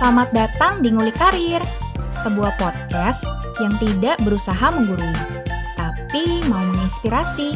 [0.00, 1.60] Selamat datang di Ngulik Karir,
[2.24, 3.20] sebuah podcast
[3.60, 5.12] yang tidak berusaha menggurui,
[5.76, 7.52] tapi mau menginspirasi.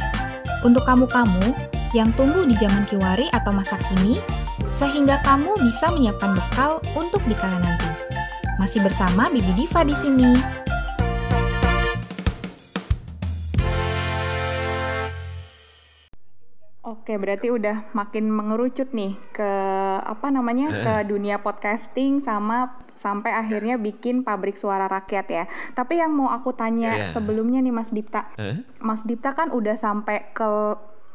[0.60, 1.56] Untuk kamu-kamu
[1.96, 4.20] yang tumbuh di zaman kiwari atau masa kini,
[4.76, 7.88] sehingga kamu bisa menyiapkan bekal untuk di kala nanti.
[8.60, 10.36] Masih bersama Bibi Diva di sini.
[17.04, 19.50] Oke, berarti udah makin mengerucut nih ke
[20.00, 25.44] apa namanya ke dunia podcasting sama sampai akhirnya bikin pabrik suara rakyat ya.
[25.76, 27.06] Tapi yang mau aku tanya Iya.
[27.12, 28.64] sebelumnya nih Mas Dipta, Eh?
[28.80, 30.48] Mas Dipta kan udah sampai ke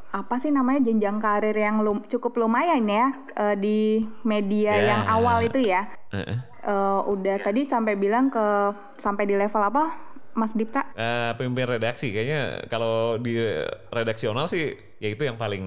[0.10, 3.78] apa sih namanya jenjang karir yang lum- cukup lumayan ya eh, di
[4.22, 4.86] media Ya.
[4.88, 5.90] yang awal itu ya.
[6.10, 6.38] Eh, eh.
[6.62, 8.46] Eh, udah tadi sampai bilang ke
[8.96, 10.09] sampai di level apa
[10.40, 10.88] Mas Dipta?
[10.96, 13.36] Eh, pemimpin redaksi kayaknya kalau di
[13.92, 14.72] redaksional sih
[15.04, 15.64] ya itu yang paling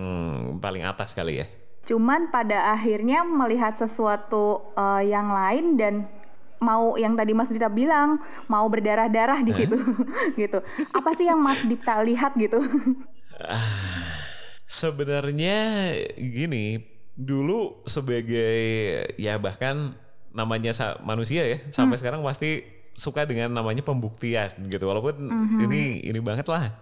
[0.57, 1.47] paling atas kali ya.
[1.85, 5.95] Cuman pada akhirnya melihat sesuatu eh, yang lain dan
[6.63, 9.77] mau yang tadi Mas Dipta bilang mau berdarah-darah di situ
[10.41, 10.59] gitu.
[10.95, 12.63] Apa sih yang Mas Dipta lihat gitu?
[14.73, 16.81] Sebenarnya gini,
[17.13, 18.57] dulu sebagai
[19.21, 19.99] ya bahkan
[20.33, 20.73] namanya
[21.05, 22.65] manusia ya sampai sekarang pasti
[22.97, 24.85] suka dengan namanya pembuktian gitu.
[24.89, 25.29] Walaupun
[25.63, 26.73] ini ini banget lah.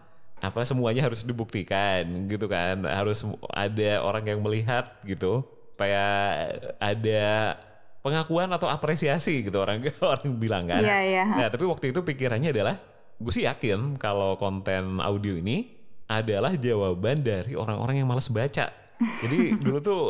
[0.41, 2.84] Apa semuanya harus dibuktikan gitu kan.
[2.86, 5.44] Harus ada orang yang melihat gitu
[5.81, 6.36] supaya
[6.77, 7.56] ada
[8.05, 10.84] pengakuan atau apresiasi gitu orang orang bilang kan.
[10.84, 11.25] Iya, iya.
[11.25, 12.77] Nah, tapi waktu itu pikirannya adalah
[13.20, 18.72] gue sih yakin kalau konten audio ini adalah jawaban dari orang-orang yang malas baca.
[19.25, 20.03] Jadi dulu tuh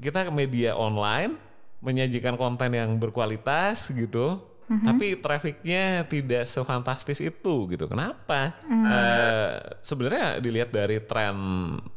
[0.00, 1.36] kita ke media online
[1.80, 7.86] menyajikan konten yang berkualitas gitu, tapi trafficnya tidak sefantastis itu gitu.
[7.86, 8.58] Kenapa?
[8.62, 11.36] Eh, Sebenarnya dilihat dari tren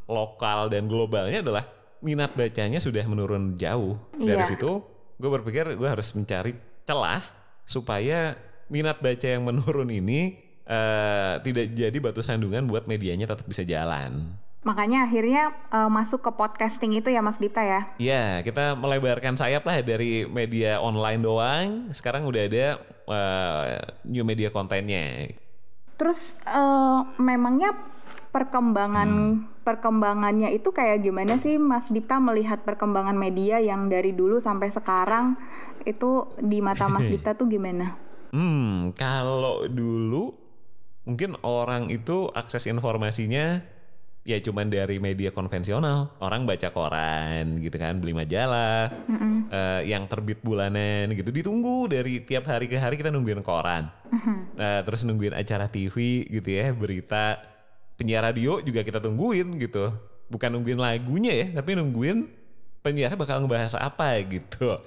[0.06, 1.66] lokal dan globalnya adalah
[2.00, 3.98] minat bacanya sudah menurun jauh.
[4.14, 4.46] Dari Iya.
[4.46, 4.86] situ
[5.20, 6.54] gue berpikir gue harus mencari
[6.86, 7.20] celah
[7.66, 8.38] supaya
[8.70, 14.38] minat baca yang menurun ini eh, tidak jadi batu sandungan buat medianya tetap bisa jalan.
[14.60, 17.82] Makanya akhirnya eh, masuk ke podcasting itu ya Mas Dipta ya.
[17.96, 21.68] Ya, kita melebarkan sayap lah dari media online doang.
[21.96, 22.68] Sekarang udah ada
[23.08, 25.32] eh, new media kontennya.
[25.96, 27.72] Terus eh, memangnya
[28.30, 34.70] perkembangan perkembangannya itu kayak gimana sih Mas Dipta melihat perkembangan media yang dari dulu sampai
[34.70, 35.38] sekarang
[35.86, 37.96] itu di mata Mas Dipta tuh gimana?
[38.30, 40.36] Hmm, kalau dulu
[41.08, 43.66] mungkin orang itu akses informasinya
[44.28, 46.14] ya cuman dari media konvensional.
[46.20, 48.92] Orang baca koran gitu kan, beli majalah,
[49.50, 51.32] eh, yang terbit bulanan gitu.
[51.32, 53.90] Ditunggu dari tiap hari ke hari kita nungguin koran.
[54.60, 57.40] Nah, terus nungguin acara TV gitu ya, berita
[57.96, 59.92] penyiar radio juga kita tungguin gitu.
[60.30, 62.30] Bukan nungguin lagunya ya, tapi nungguin
[62.86, 64.78] penyiar bakal ngebahas apa gitu.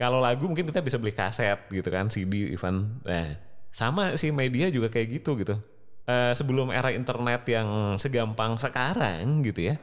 [0.00, 3.00] Kalau lagu mungkin kita bisa beli kaset gitu kan, CD even.
[3.04, 3.36] Nah,
[3.70, 5.60] sama sih media juga kayak gitu gitu.
[6.08, 9.74] Eh, sebelum era internet yang segampang sekarang gitu ya,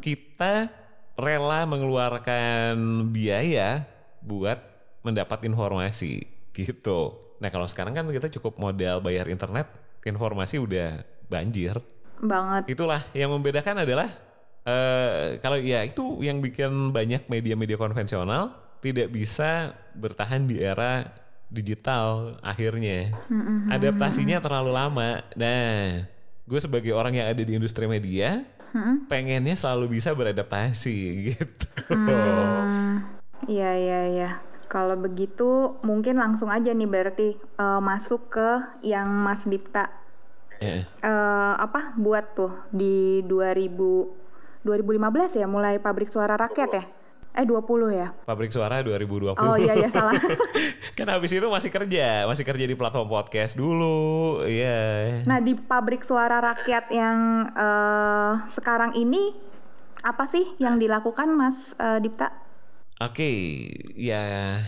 [0.00, 0.72] kita
[1.18, 2.76] rela mengeluarkan
[3.12, 3.84] biaya
[4.24, 4.56] buat
[5.04, 6.24] mendapat informasi
[6.56, 7.18] gitu.
[7.42, 9.68] Nah kalau sekarang kan kita cukup modal bayar internet,
[10.06, 11.76] informasi udah banjir.
[12.22, 12.72] Banget.
[12.72, 14.08] Itulah yang membedakan adalah
[14.66, 18.50] eh kalau ya itu yang bikin banyak media-media konvensional
[18.80, 21.06] tidak bisa bertahan di era
[21.48, 23.14] digital akhirnya.
[23.70, 25.22] Adaptasinya terlalu lama.
[25.34, 26.04] Nah,
[26.44, 28.42] gue sebagai orang yang ada di industri media,
[29.06, 30.96] pengennya selalu bisa beradaptasi
[31.32, 31.66] gitu.
[31.90, 33.02] Hmm,
[33.46, 34.30] Iya iya iya.
[34.66, 38.48] Kalau begitu mungkin langsung aja nih berarti eh, masuk ke
[38.82, 39.86] yang Mas Dipta
[40.56, 40.88] Ya.
[40.88, 44.08] eh, apa buat tuh di 2000
[44.64, 46.84] 2015 ya mulai pabrik suara rakyat ya?
[47.36, 48.08] Eh 20 ya?
[48.24, 49.36] Pabrik Suara 2020.
[49.36, 50.16] Oh iya iya salah.
[50.98, 54.40] kan habis itu masih kerja, masih kerja di platform podcast dulu.
[54.48, 55.20] Iya.
[55.28, 59.36] Nah di pabrik suara rakyat yang eh, sekarang ini
[60.00, 62.32] apa sih yang dilakukan Mas eh, Dipta?
[63.04, 63.28] Oke,
[63.92, 64.64] ya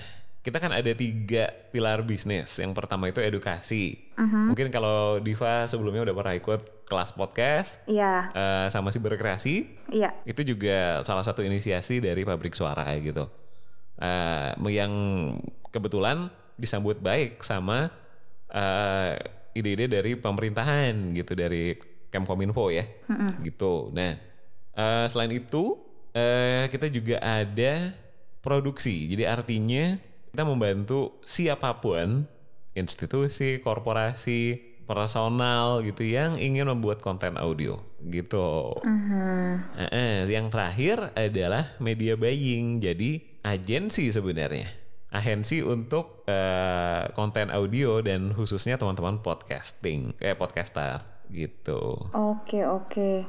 [0.49, 2.56] kita kan ada tiga pilar bisnis.
[2.56, 4.00] Yang pertama itu edukasi.
[4.17, 10.17] Mungkin kalau Diva sebelumnya udah pernah ikut kelas podcast Iya eh, sama si berkreasi, iya.
[10.25, 13.29] itu juga salah satu inisiasi dari pabrik suara gitu.
[14.00, 14.93] Eh, yang
[15.69, 17.93] kebetulan disambut baik sama
[18.49, 19.21] eh,
[19.53, 21.77] ide-ide dari pemerintahan gitu dari
[22.09, 22.89] Kemkominfo ya,
[23.45, 23.93] gitu.
[23.93, 24.17] Nah,
[24.73, 25.77] eh, selain itu
[26.17, 27.93] eh, kita juga ada
[28.41, 29.12] produksi.
[29.12, 32.29] Jadi artinya kita membantu siapa pun
[32.77, 37.77] institusi, korporasi, personal gitu yang ingin membuat konten audio
[38.09, 38.73] gitu.
[39.77, 44.89] Eh, eh, yang terakhir adalah media buying, jadi agensi sebenarnya.
[45.09, 51.01] agensi untuk eh, konten audio dan khususnya teman-teman podcasting, kayak podcaster
[51.33, 51.97] gitu.
[52.13, 53.25] Oke oke.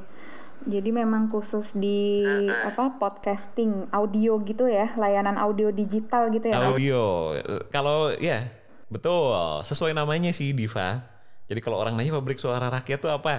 [0.68, 6.60] Jadi memang khusus di apa podcasting audio gitu ya, layanan audio digital gitu ya.
[6.68, 7.32] Audio.
[7.72, 8.52] Kalau ya,
[8.92, 9.32] betul.
[9.64, 11.06] Sesuai namanya sih Diva.
[11.50, 13.30] Jadi kalau orang nanya pabrik suara rakyat tuh apa?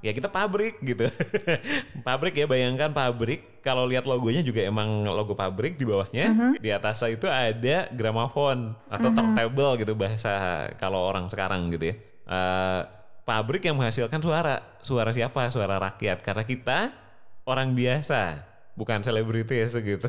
[0.00, 1.04] Ya kita pabrik gitu.
[2.06, 3.60] pabrik ya bayangkan pabrik.
[3.60, 6.56] Kalau lihat logonya juga emang logo pabrik di bawahnya.
[6.56, 11.94] Di atasnya itu ada gramafon atau turntable gitu bahasa kalau orang sekarang gitu ya.
[12.24, 12.82] Eh,
[13.28, 14.80] pabrik yang menghasilkan suara.
[14.80, 15.52] Suara siapa?
[15.52, 16.24] Suara rakyat.
[16.24, 16.96] Karena kita
[17.44, 18.40] orang biasa,
[18.72, 20.08] bukan selebritis gitu.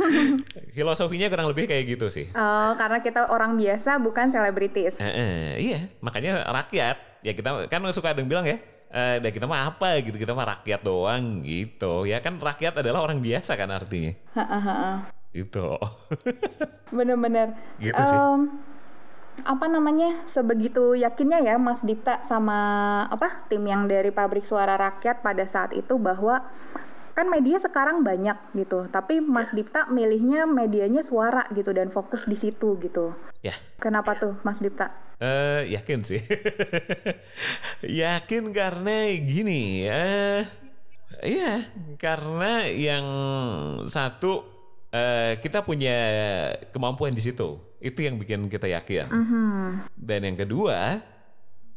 [0.76, 2.32] Filosofinya kurang lebih kayak gitu sih.
[2.32, 4.96] Oh, karena kita orang biasa bukan selebritis.
[4.96, 7.20] Eh, eh, iya, makanya rakyat.
[7.20, 10.32] Ya kita kan suka ada yang bilang ya, eh dah kita mah apa gitu, kita
[10.32, 12.08] mah rakyat doang gitu.
[12.08, 14.16] Ya kan rakyat adalah orang biasa kan artinya.
[15.34, 15.76] Gitu.
[16.96, 17.52] Bener-bener.
[17.76, 18.20] Gitu sih.
[19.46, 22.58] Apa namanya sebegitu yakinnya ya Mas Dipta sama
[23.10, 26.42] apa tim yang dari pabrik suara rakyat pada saat itu bahwa
[27.18, 32.38] kan media sekarang banyak gitu tapi Mas Dipta milihnya medianya suara gitu dan fokus di
[32.38, 33.14] situ gitu.
[33.42, 34.94] Ya, kenapa tuh Mas Dipta?
[35.18, 36.22] Eh yakin sih.
[38.02, 40.46] yakin karena gini, eh
[41.26, 41.66] iya,
[41.98, 43.06] karena yang
[43.90, 44.57] satu
[44.88, 45.96] eh kita punya
[46.72, 47.60] kemampuan di situ.
[47.78, 49.06] Itu yang bikin kita yakin.
[49.94, 51.00] Dan yang kedua,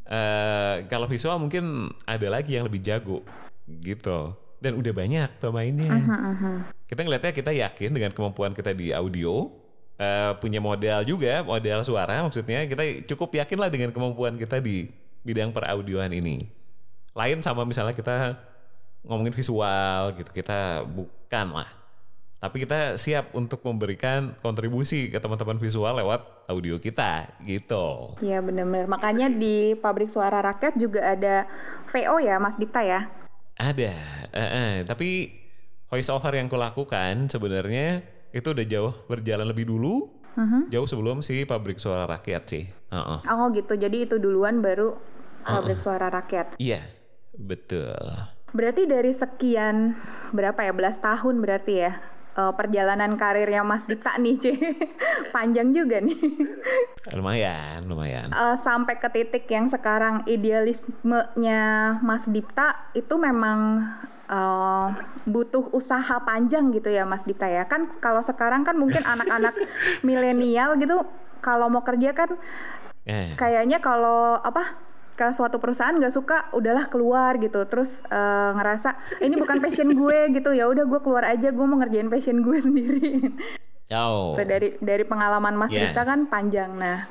[0.08, 3.20] eh kalau visual mungkin ada lagi yang lebih jago
[3.68, 4.36] gitu.
[4.62, 5.90] Dan udah banyak pemainnya.
[6.86, 9.50] Kita ngeliatnya kita yakin dengan kemampuan kita di audio,
[9.98, 14.86] eh, punya modal juga, modal suara maksudnya kita cukup yakin lah dengan kemampuan kita di
[15.26, 16.46] bidang peraudioan ini.
[17.12, 18.38] Lain sama misalnya kita
[19.02, 21.81] ngomongin visual gitu, kita bukan lah.
[22.42, 28.18] Tapi kita siap untuk memberikan kontribusi ke teman-teman visual lewat audio kita gitu.
[28.18, 31.46] ya bener-bener makanya di pabrik suara rakyat juga ada
[31.86, 33.06] VO ya Mas Dipta ya?
[33.54, 33.94] Ada,
[34.34, 35.30] eh, eh, tapi
[35.86, 38.02] voice over yang kulakukan sebenarnya
[38.34, 40.10] itu udah jauh berjalan lebih dulu,
[40.66, 42.64] jauh sebelum si pabrik suara rakyat sih.
[42.66, 43.18] Heeh.
[43.22, 43.78] oh gitu.
[43.78, 44.98] Jadi itu duluan baru
[45.46, 46.58] pabrik suara rakyat.
[46.58, 46.82] Iya,
[47.38, 48.02] betul.
[48.50, 49.94] Berarti dari sekian
[50.34, 50.72] berapa ya?
[50.74, 51.92] Belas tahun berarti ya
[52.36, 54.52] eh, perjalanan karirnya Mas Dipta nih, Ci.
[55.34, 56.18] panjang juga nih.
[57.18, 58.28] Lumayan, lumayan.
[58.30, 63.82] Eh, sampai ke titik yang sekarang idealismenya Mas Dipta itu memang
[64.30, 64.88] eh,
[65.28, 67.68] butuh usaha panjang gitu ya Mas Dipta ya.
[67.68, 69.54] Kan kalau sekarang kan mungkin anak-anak
[70.06, 71.04] milenial gitu
[71.42, 72.38] kalau mau kerja kan
[73.02, 74.78] Eh, kayaknya kalau apa
[75.22, 80.18] ke suatu perusahaan nggak suka udahlah keluar gitu terus eh, ngerasa ini bukan passion gue
[80.36, 83.30] gitu ya udah gue keluar aja gue mau ngerjain passion gue sendiri
[83.86, 84.34] jauh.
[84.34, 85.94] Tuh, dari dari pengalaman Mas Yeah.
[85.94, 87.06] Dipta kan panjang nah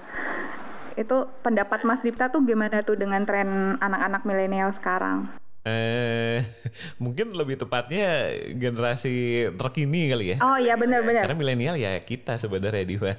[0.99, 5.31] itu pendapat Mas Dipta tuh gimana tuh dengan tren anak-anak milenial sekarang
[5.61, 6.41] Eh,
[7.03, 10.37] mungkin lebih tepatnya generasi terkini kali ya.
[10.41, 13.13] oh iya benar-benar Karena milenial ya kita sebenarnya Diva.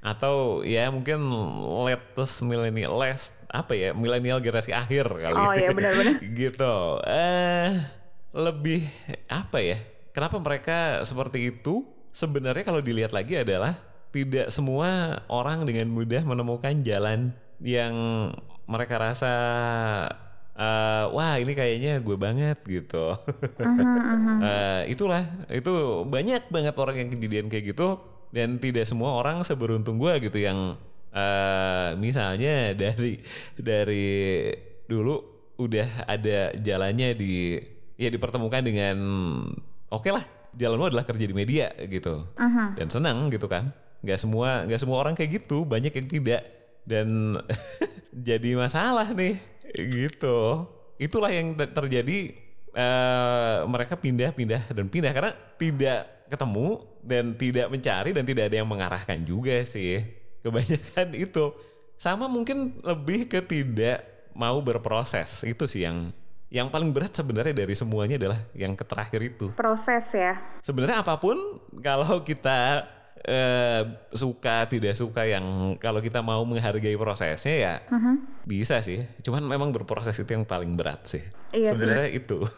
[0.00, 1.20] Atau ya mungkin
[1.84, 5.36] latest milenial, last apa ya milenial generasi akhir kali.
[5.36, 6.16] Oh, iya, benar-benar.
[6.40, 6.74] gitu.
[7.04, 7.70] Eh
[8.32, 8.88] lebih
[9.28, 9.78] apa ya?
[10.16, 11.84] Kenapa mereka seperti itu?
[12.10, 13.78] Sebenarnya kalau dilihat lagi adalah
[14.10, 17.30] tidak semua orang dengan mudah menemukan jalan
[17.62, 17.94] yang
[18.66, 19.32] mereka rasa
[20.56, 23.14] eh, wah ini kayaknya gue banget gitu.
[24.40, 28.00] Eh, itulah itu banyak banget orang yang kejadian kayak gitu
[28.30, 30.78] dan tidak semua orang seberuntung gue gitu yang
[31.10, 33.18] eh, misalnya dari
[33.58, 34.08] dari
[34.86, 35.18] dulu
[35.60, 37.60] udah ada jalannya di
[38.00, 38.96] ya dipertemukan dengan
[39.92, 40.24] oke lah
[40.56, 42.26] jalanmu adalah kerja di media gitu.
[42.74, 43.70] Dan senang gitu kan.
[44.00, 46.42] Nggak semua nggak semua orang kayak gitu banyak yang tidak.
[46.82, 47.36] Dan
[48.28, 49.36] jadi masalah nih
[49.76, 50.66] gitu.
[50.96, 52.18] Itulah yang te- terjadi
[52.72, 55.12] eh, mereka pindah-pindah dan pindah.
[55.12, 60.04] Karena tidak ketemu dan tidak mencari dan tidak ada yang mengarahkan juga sih.
[60.40, 61.52] Kebanyakan itu.
[62.00, 65.44] Sama mungkin lebih ke tidak mau berproses.
[65.44, 66.12] Itu sih yang
[66.50, 69.54] yang paling berat sebenarnya dari semuanya adalah yang terakhir itu.
[69.54, 70.34] Proses ya.
[70.64, 71.36] Sebenarnya apa pun
[71.78, 72.88] kalau kita
[73.22, 75.44] eh, suka tidak suka yang
[75.76, 77.74] kalau kita mau menghargai prosesnya ya
[78.42, 81.76] bisa sih cuman memang berproses itu yang paling berat sih Iya sih.
[81.76, 82.38] sebenarnya itu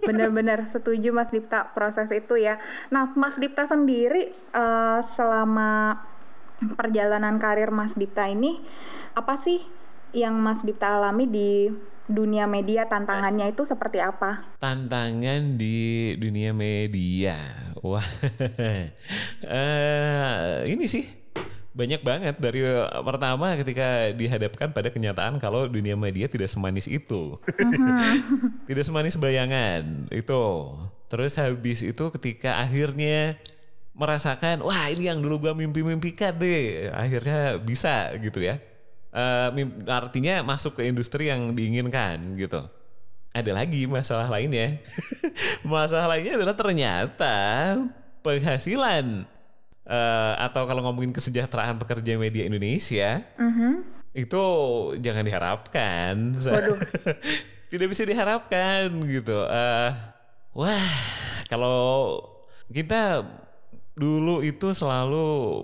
[0.00, 2.56] Benar-benar setuju Mas Dipta proses itu ya.
[2.88, 6.02] Nah, Mas Dipta sendiri eh, selama
[6.74, 8.58] perjalanan karir Mas Dipta ini
[9.12, 9.60] apa sih
[10.10, 11.68] yang Mas Dipta alami di
[12.10, 14.58] dunia media tantangannya itu seperti apa?
[14.58, 17.38] Tantangan di dunia media,
[17.80, 18.04] wah,
[19.46, 21.06] uh, ini sih
[21.70, 22.66] banyak banget dari
[23.06, 27.38] pertama ketika dihadapkan pada kenyataan kalau dunia media tidak semanis itu,
[28.68, 30.44] tidak semanis bayangan itu.
[31.10, 33.38] Terus habis itu ketika akhirnya
[33.94, 38.69] merasakan wah ini yang dulu gua mimpi-mimpikan deh, akhirnya bisa gitu ya
[39.14, 39.50] uh,
[39.90, 42.66] artinya masuk ke industri yang diinginkan gitu.
[43.30, 44.82] Ada lagi masalah lainnya.
[45.62, 47.36] masalah lainnya adalah ternyata
[48.26, 49.22] penghasilan
[49.86, 53.86] uh, atau kalau ngomongin kesejahteraan pekerja media Indonesia uh-huh.
[54.14, 54.44] itu
[54.98, 56.14] jangan diharapkan.
[56.34, 56.78] Waduh.
[57.70, 59.46] Tidak bisa diharapkan gitu.
[59.46, 59.94] Uh,
[60.58, 60.90] wah,
[61.46, 62.18] kalau
[62.66, 63.22] kita
[64.00, 65.60] dulu itu selalu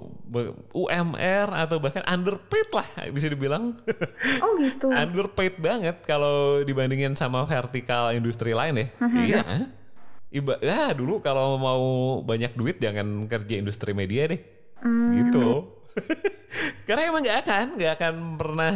[0.76, 3.72] UMR atau bahkan underpaid lah bisa dibilang.
[4.44, 4.92] Oh gitu.
[5.08, 8.86] underpaid banget kalau dibandingin sama vertikal industri lain ya.
[9.00, 9.24] Uh-huh.
[9.24, 9.42] Iya.
[10.28, 11.84] Iba, ya dulu kalau mau
[12.20, 14.42] banyak duit jangan kerja industri media deh.
[14.84, 15.16] Hmm.
[15.16, 15.72] Gitu.
[16.86, 18.74] Karena emang nggak akan, nggak akan pernah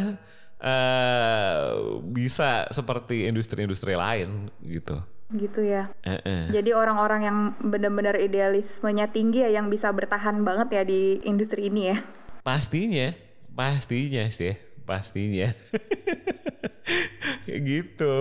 [0.57, 4.97] uh, bisa seperti industri-industri lain gitu
[5.35, 5.91] gitu ya.
[6.03, 6.43] Uh -uh.
[6.51, 11.95] Jadi orang-orang yang benar-benar idealismenya tinggi ya yang bisa bertahan banget ya di industri ini
[11.95, 11.97] ya.
[12.43, 13.15] Pastinya,
[13.55, 15.53] pastinya sih, pastinya.
[17.47, 18.15] gitu.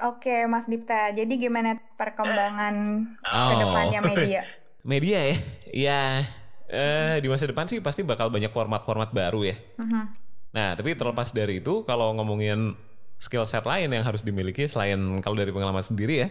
[0.00, 1.12] Oke, Mas Dipta.
[1.12, 2.74] Jadi gimana perkembangan
[3.20, 3.48] oh.
[3.52, 4.42] ke depannya media?
[4.80, 5.36] Media ya,
[5.76, 6.00] ya
[6.70, 9.56] eh, di masa depan sih pasti bakal banyak format-format baru ya.
[9.76, 10.06] Uh-huh.
[10.50, 12.74] Nah, tapi terlepas dari itu, kalau ngomongin
[13.20, 16.28] skill set lain yang harus dimiliki selain kalau dari pengalaman sendiri ya,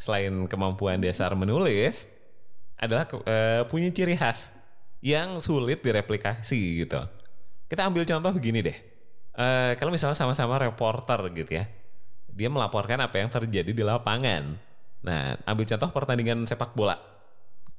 [0.00, 2.08] selain kemampuan dasar menulis,
[2.80, 4.48] adalah uh, punya ciri khas
[5.04, 7.00] yang sulit direplikasi gitu.
[7.68, 8.78] Kita ambil contoh begini deh.
[9.36, 11.68] Uh, kalau misalnya sama-sama reporter gitu ya,
[12.32, 14.56] dia melaporkan apa yang terjadi di lapangan.
[15.04, 17.09] Nah, ambil contoh pertandingan sepak bola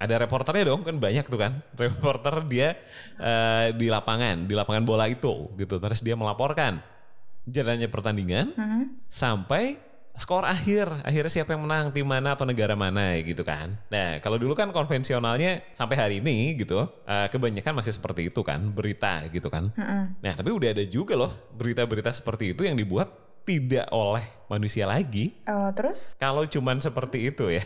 [0.01, 2.73] ada reporternya dong kan banyak tuh kan reporter dia
[3.21, 6.81] uh, di lapangan di lapangan bola itu gitu terus dia melaporkan
[7.45, 8.85] jalannya pertandingan uh-huh.
[9.09, 9.77] sampai
[10.17, 14.41] skor akhir akhirnya siapa yang menang tim mana atau negara mana gitu kan nah kalau
[14.41, 19.47] dulu kan konvensionalnya sampai hari ini gitu uh, kebanyakan masih seperti itu kan berita gitu
[19.47, 20.03] kan uh-uh.
[20.19, 25.33] nah tapi udah ada juga loh berita-berita seperti itu yang dibuat tidak oleh manusia lagi.
[25.49, 26.13] Uh, terus?
[26.21, 27.63] Kalau cuman seperti itu ya,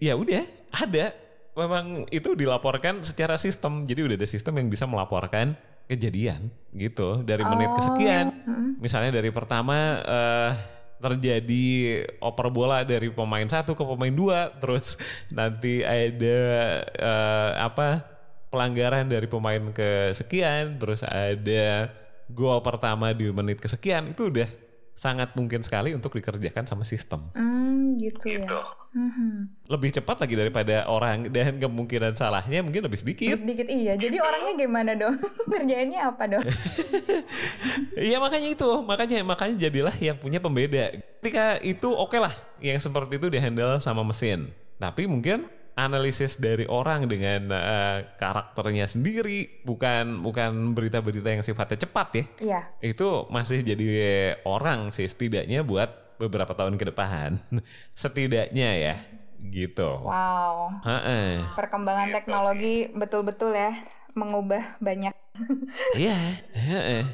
[0.00, 1.12] ya udah ada
[1.56, 7.42] memang itu dilaporkan secara sistem jadi udah ada sistem yang bisa melaporkan kejadian gitu dari
[7.46, 7.74] menit oh.
[7.78, 8.70] kesekian hmm.
[8.82, 10.52] misalnya dari pertama uh,
[10.96, 14.96] terjadi oper bola dari pemain satu ke pemain dua terus
[15.28, 16.40] nanti ada
[16.98, 18.04] uh, apa
[18.48, 21.92] pelanggaran dari pemain kesekian terus ada
[22.32, 24.48] gol pertama di menit kesekian itu udah
[24.96, 27.28] sangat mungkin sekali untuk dikerjakan sama sistem.
[27.36, 28.48] Hmm, gitu, ya.
[28.48, 28.56] gitu.
[28.56, 28.64] ya.
[28.96, 29.68] Mm-hmm.
[29.68, 33.36] Lebih cepat lagi daripada orang dan kemungkinan salahnya mungkin lebih sedikit.
[33.36, 33.92] Lebih sedikit iya.
[34.00, 35.20] Jadi orangnya gimana dong?
[35.52, 36.44] Ngerjainnya apa dong?
[37.96, 40.96] Iya makanya itu, makanya makanya jadilah yang punya pembeda.
[41.20, 44.52] Ketika itu oke okay lah, yang seperti itu dihandle sama mesin.
[44.76, 52.08] Tapi mungkin analisis dari orang dengan uh, karakternya sendiri, bukan bukan berita-berita yang sifatnya cepat
[52.16, 52.24] ya.
[52.40, 52.60] Iya.
[52.80, 53.86] Itu masih jadi
[54.48, 57.36] orang sih setidaknya buat beberapa tahun ke depan.
[57.92, 58.96] setidaknya ya,
[59.52, 60.00] gitu.
[60.00, 60.80] Wow.
[60.80, 61.52] Ha-ha.
[61.54, 63.76] Perkembangan teknologi betul-betul ya
[64.16, 65.12] mengubah banyak.
[66.00, 66.16] Iya.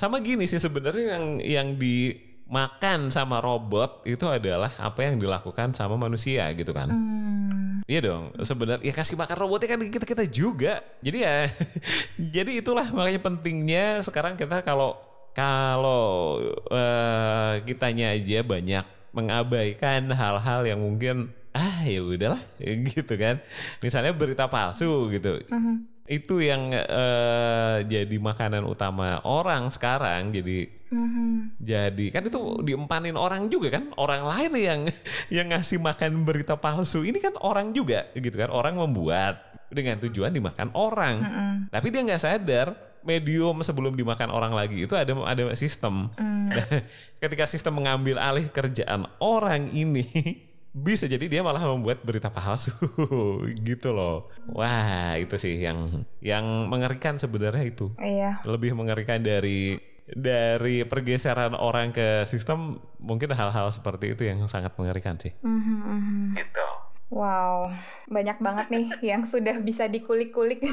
[0.00, 5.70] Sama gini sih sebenarnya yang yang di makan sama robot itu adalah apa yang dilakukan
[5.70, 6.90] sama manusia gitu kan.
[6.90, 7.86] Hmm.
[7.86, 10.82] Iya dong, sebenarnya ya kasih makan robotnya kan kita kita juga.
[10.98, 11.46] Jadi ya,
[12.34, 14.98] jadi itulah makanya pentingnya sekarang kita kalau
[15.30, 16.42] kalau
[16.74, 22.42] uh, kitanya aja banyak mengabaikan hal-hal yang mungkin ah ya udahlah
[22.90, 23.38] gitu kan.
[23.78, 25.38] Misalnya berita palsu gitu.
[25.46, 31.54] Uh -huh itu yang uh, jadi makanan utama orang sekarang jadi mm-hmm.
[31.62, 34.80] jadi kan itu diempanin orang juga kan orang lain yang
[35.38, 39.38] yang ngasih makan berita palsu ini kan orang juga gitu kan orang membuat
[39.70, 41.54] dengan tujuan dimakan orang mm-hmm.
[41.70, 42.74] tapi dia nggak sadar
[43.06, 46.58] medium sebelum dimakan orang lagi itu ada ada sistem mm.
[47.22, 50.04] ketika sistem mengambil alih kerjaan orang ini
[50.70, 52.70] bisa jadi dia malah membuat berita palsu
[53.68, 54.30] gitu loh.
[54.54, 57.90] Wah, itu sih yang yang mengerikan sebenarnya itu.
[57.98, 58.38] Iya.
[58.46, 59.78] Lebih mengerikan dari
[60.10, 65.34] dari pergeseran orang ke sistem mungkin hal-hal seperti itu yang sangat mengerikan sih.
[65.42, 66.26] Mhm, mhm.
[66.38, 66.66] Gitu.
[67.10, 67.74] Wow,
[68.06, 70.62] banyak banget nih yang sudah bisa dikulik-kulik.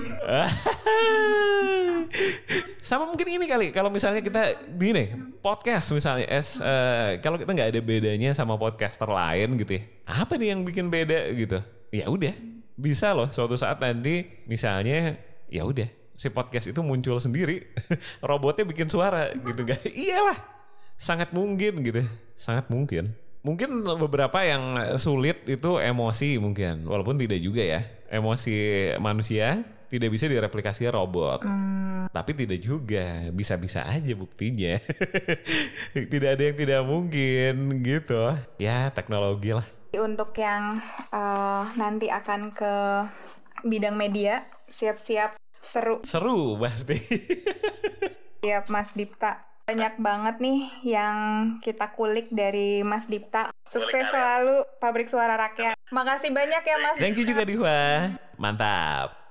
[2.86, 7.74] Sama mungkin ini kali kalau misalnya kita gini podcast misalnya es eh, kalau kita nggak
[7.74, 11.58] ada bedanya sama podcaster lain gitu ya apa nih yang bikin beda gitu?
[11.90, 12.32] Ya udah
[12.78, 15.18] bisa loh suatu saat nanti misalnya
[15.50, 17.66] ya udah si podcast itu muncul sendiri
[18.30, 20.38] robotnya bikin suara gitu gak iyalah
[21.02, 22.06] sangat mungkin gitu
[22.38, 23.18] sangat mungkin
[23.48, 27.82] mungkin beberapa yang sulit itu emosi mungkin walaupun tidak juga ya.
[28.12, 31.48] Emosi manusia tidak bisa direplikasi robot.
[32.12, 34.76] Tapi tidak juga bisa-bisa aja buktinya.
[36.12, 38.36] Tidak ada yang tidak mungkin gitu.
[38.60, 39.68] Ya teknologi lah.
[39.96, 42.74] Untuk yang eh, nanti akan ke
[43.64, 46.04] bidang media, siap-siap seru.
[46.04, 47.00] Seru pasti.
[48.44, 49.44] Siap Mas Dipta.
[49.68, 51.16] Banyak banget nih yang
[51.60, 53.52] kita kulik dari Mas Dipta.
[53.68, 55.76] Sukses selalu Pabrik Suara Rakyat.
[55.92, 56.96] Makasih banyak ya Mas.
[56.96, 59.27] thank you juga Diva mantap